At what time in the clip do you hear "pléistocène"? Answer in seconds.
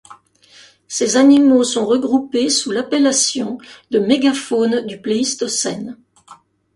4.99-5.95